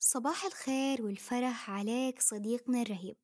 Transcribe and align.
صباح 0.00 0.44
الخير 0.44 1.02
والفرح 1.02 1.70
عليك 1.70 2.20
صديقنا 2.22 2.82
الرهيب. 2.82 3.16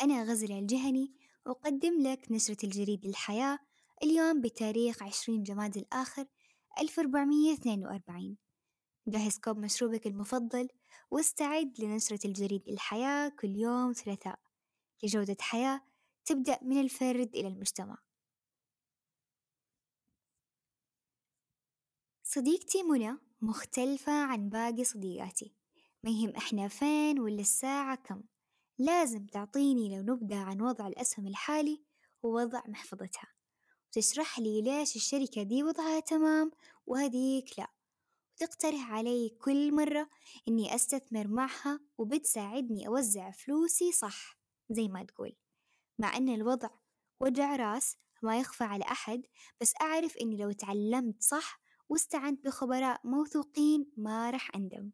أنا 0.00 0.22
غزل 0.22 0.52
الجهني 0.52 1.14
أقدم 1.46 2.02
لك 2.02 2.32
نشرة 2.32 2.56
الجريد 2.64 3.06
للحياة 3.06 3.58
اليوم 4.02 4.40
بتاريخ 4.40 5.02
عشرين 5.02 5.42
جماد 5.42 5.76
الآخر 5.76 6.26
ألف 6.80 7.00
أربعمية 7.00 7.52
اثنين 7.52 7.86
وأربعين. 7.86 8.36
جهز 9.06 9.38
كوب 9.38 9.58
مشروبك 9.58 10.06
المفضل 10.06 10.68
واستعد 11.10 11.80
لنشرة 11.80 12.26
الجريد 12.26 12.62
للحياة 12.68 13.28
كل 13.28 13.56
يوم 13.56 13.92
ثلاثاء. 13.92 14.38
لجودة 15.02 15.36
حياة 15.40 15.80
تبدأ 16.24 16.58
من 16.62 16.80
الفرد 16.80 17.30
إلى 17.34 17.48
المجتمع. 17.48 17.98
صديقتي 22.22 22.82
منى 22.82 23.18
مختلفة 23.40 24.12
عن 24.12 24.48
باقي 24.48 24.84
صديقاتي. 24.84 25.59
ما 26.04 26.10
يهم 26.10 26.30
إحنا 26.36 26.68
فين 26.68 27.20
ولا 27.20 27.40
الساعة 27.40 27.94
كم، 27.96 28.22
لازم 28.78 29.26
تعطيني 29.26 29.96
لو 29.96 30.02
نبذة 30.14 30.38
عن 30.38 30.60
وضع 30.60 30.86
الأسهم 30.86 31.26
الحالي 31.26 31.82
ووضع 32.22 32.62
محفظتها، 32.68 33.26
وتشرح 33.88 34.38
لي 34.38 34.62
ليش 34.62 34.96
الشركة 34.96 35.42
دي 35.42 35.62
وضعها 35.62 36.00
تمام 36.00 36.50
وهديك 36.86 37.58
لأ، 37.58 37.70
وتقترح 38.34 38.92
علي 38.92 39.28
كل 39.28 39.74
مرة 39.74 40.08
إني 40.48 40.74
أستثمر 40.74 41.28
معها 41.28 41.80
وبتساعدني 41.98 42.86
أوزع 42.88 43.30
فلوسي 43.30 43.92
صح 43.92 44.38
زي 44.70 44.88
ما 44.88 45.04
تقول، 45.04 45.36
مع 45.98 46.16
إن 46.16 46.28
الوضع 46.28 46.68
وجع 47.20 47.56
راس 47.56 47.96
ما 48.22 48.40
يخفى 48.40 48.64
على 48.64 48.84
أحد 48.84 49.22
بس 49.60 49.74
أعرف 49.82 50.16
إني 50.16 50.36
لو 50.36 50.52
تعلمت 50.52 51.22
صح 51.22 51.60
واستعنت 51.88 52.44
بخبراء 52.44 53.00
موثوقين 53.04 53.92
ما 53.96 54.30
راح 54.30 54.50
أندم. 54.56 54.90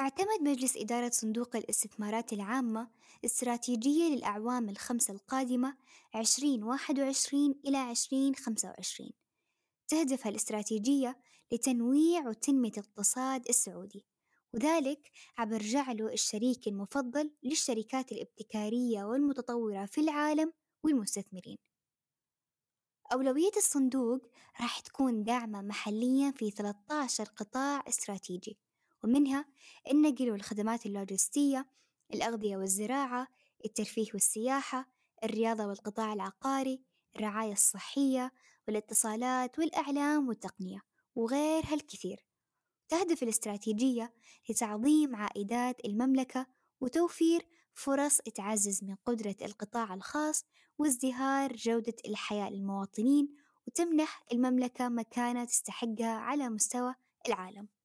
اعتمد 0.00 0.42
مجلس 0.42 0.76
إدارة 0.76 1.10
صندوق 1.10 1.56
الاستثمارات 1.56 2.32
العامة 2.32 2.90
استراتيجية 3.24 4.04
للأعوام 4.04 4.68
الخمسة 4.68 5.14
القادمة 5.14 5.76
عشرين 6.14 6.62
واحد 6.62 7.00
وعشرين 7.00 7.60
إلى 7.66 7.76
عشرين 7.76 8.34
خمسة 8.34 8.68
وعشرين، 8.68 9.12
تهدف 9.88 10.26
الاستراتيجية 10.26 11.18
لتنويع 11.52 12.28
وتنمية 12.28 12.70
الاقتصاد 12.70 13.48
السعودي، 13.48 14.06
وذلك 14.54 15.10
عبر 15.38 15.58
جعله 15.58 16.12
الشريك 16.12 16.68
المفضل 16.68 17.30
للشركات 17.42 18.12
الابتكارية 18.12 19.04
والمتطورة 19.04 19.86
في 19.86 20.00
العالم 20.00 20.52
والمستثمرين. 20.84 21.56
أولوية 23.12 23.56
الصندوق 23.56 24.26
راح 24.60 24.80
تكون 24.80 25.24
داعمة 25.24 25.62
محليا 25.62 26.30
في 26.30 26.50
ثلاثة 26.50 26.94
عشر 26.94 27.24
قطاع 27.24 27.84
استراتيجي. 27.88 28.58
ومنها 29.06 29.44
النقل 29.90 30.30
والخدمات 30.30 30.86
اللوجستية، 30.86 31.66
الأغذية 32.14 32.56
والزراعة، 32.56 33.28
الترفيه 33.64 34.06
والسياحة، 34.12 34.88
الرياضة 35.24 35.66
والقطاع 35.66 36.12
العقاري، 36.12 36.82
الرعاية 37.16 37.52
الصحية، 37.52 38.32
والاتصالات 38.68 39.58
والإعلام 39.58 40.28
والتقنية، 40.28 40.80
وغيرها 41.14 41.74
الكثير، 41.74 42.26
تهدف 42.88 43.22
الاستراتيجية 43.22 44.14
لتعظيم 44.48 45.16
عائدات 45.16 45.84
المملكة 45.84 46.46
وتوفير 46.80 47.46
فرص 47.74 48.18
تعزز 48.18 48.84
من 48.84 48.94
قدرة 48.94 49.36
القطاع 49.42 49.94
الخاص 49.94 50.44
وازدهار 50.78 51.56
جودة 51.56 51.96
الحياة 52.08 52.50
للمواطنين، 52.50 53.36
وتمنح 53.66 54.22
المملكة 54.32 54.88
مكانة 54.88 55.44
تستحقها 55.44 56.16
على 56.16 56.48
مستوى 56.48 56.94
العالم. 57.28 57.75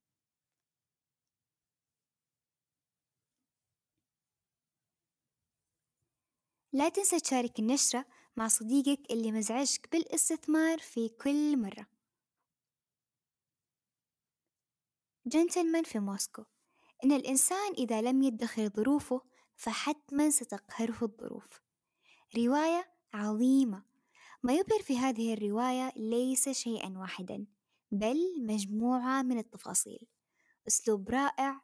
لا 6.74 6.88
تنسى 6.88 7.20
تشارك 7.20 7.58
النشرة 7.58 8.06
مع 8.36 8.48
صديقك 8.48 9.10
اللي 9.10 9.32
مزعجك 9.32 9.88
بالاستثمار 9.92 10.78
في 10.78 11.08
كل 11.08 11.56
مرة. 11.58 11.86
جنتلمان 15.26 15.82
في 15.82 15.98
موسكو 15.98 16.44
إن 17.04 17.12
الإنسان 17.12 17.72
إذا 17.72 18.02
لم 18.02 18.22
يدخر 18.22 18.68
ظروفه 18.68 19.22
فحتما 19.56 20.30
ستقهره 20.30 20.98
الظروف. 21.02 21.60
رواية 22.36 22.92
عظيمة، 23.14 23.84
ما 24.42 24.52
يبهر 24.52 24.82
في 24.82 24.98
هذه 24.98 25.34
الرواية 25.34 25.92
ليس 25.96 26.48
شيئا 26.48 26.98
واحدا، 26.98 27.46
بل 27.90 28.46
مجموعة 28.46 29.22
من 29.22 29.38
التفاصيل، 29.38 30.06
أسلوب 30.68 31.10
رائع، 31.10 31.60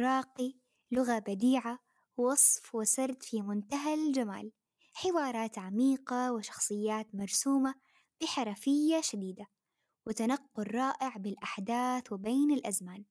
راقي، 0.00 0.54
لغة 0.90 1.18
بديعة، 1.18 1.78
وصف 2.16 2.74
وسرد 2.74 3.22
في 3.22 3.42
منتهى 3.42 3.94
الجمال، 3.94 4.52
حوارات 4.92 5.58
عميقة 5.58 6.32
وشخصيات 6.32 7.14
مرسومة 7.14 7.74
بحرفية 8.20 9.00
شديدة، 9.00 9.46
وتنقل 10.06 10.74
رائع 10.74 11.16
بالأحداث 11.16 12.12
وبين 12.12 12.50
الأزمان، 12.52 13.04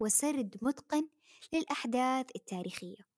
وسرد 0.00 0.56
متقن 0.62 1.08
للأحداث 1.52 2.26
التاريخية. 2.36 3.08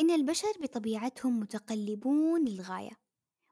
إن 0.00 0.10
البشر 0.10 0.52
بطبيعتهم 0.60 1.40
متقلبون 1.40 2.44
للغاية، 2.44 3.00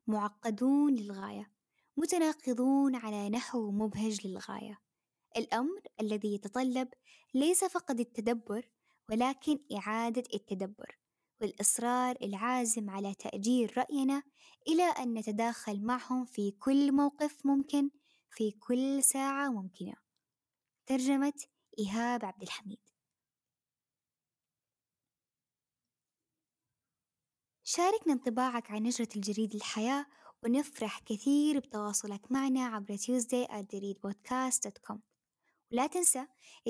معقدون 0.06 0.94
للغاية، 0.94 1.50
متناقضون 1.96 2.96
على 2.96 3.30
نحو 3.30 3.70
مبهج 3.70 4.26
للغاية. 4.26 4.87
الأمر 5.36 5.80
الذي 6.00 6.34
يتطلب 6.34 6.88
ليس 7.34 7.64
فقط 7.64 8.00
التدبر 8.00 8.68
ولكن 9.10 9.58
إعادة 9.76 10.24
التدبر 10.34 10.98
والإصرار 11.40 12.16
العازم 12.22 12.90
على 12.90 13.14
تأجير 13.14 13.78
رأينا 13.78 14.22
إلى 14.68 14.82
أن 14.82 15.14
نتداخل 15.14 15.84
معهم 15.84 16.24
في 16.24 16.50
كل 16.50 16.92
موقف 16.92 17.46
ممكن 17.46 17.90
في 18.30 18.50
كل 18.50 19.04
ساعة 19.04 19.48
ممكنة. 19.48 19.94
ترجمة 20.86 21.32
إيهاب 21.78 22.24
عبد 22.24 22.42
الحميد. 22.42 22.78
شاركنا 27.64 28.12
انطباعك 28.12 28.70
عن 28.70 28.82
نشرة 28.82 29.08
الجريد 29.16 29.54
الحياة 29.54 30.06
ونفرح 30.44 30.98
كثير 30.98 31.58
بتواصلك 31.58 32.32
معنا 32.32 32.66
عبر 32.66 32.96
tuesday@podcast.com 32.96 34.98
ولا 35.72 35.86
تنسى 35.86 36.26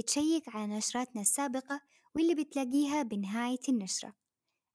تشيك 0.06 0.48
على 0.48 0.66
نشراتنا 0.66 1.22
السابقة 1.22 1.81
واللي 2.14 2.34
بتلاقيها 2.34 3.03
بنهاية 3.03 3.60
النشرة. 3.69 4.14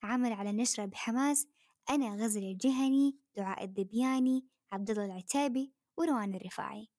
عمل 0.03 0.33
على 0.33 0.49
النشرة 0.49 0.85
بحماس 0.85 1.47
أنا 1.89 2.15
غزل 2.15 2.43
الجهني 2.43 3.17
دعاء 3.37 3.63
الذبياني 3.63 4.45
عبد 4.71 4.89
الله 4.89 5.05
العتابي 5.05 5.73
وروان 5.97 6.35
الرفاعي. 6.35 6.89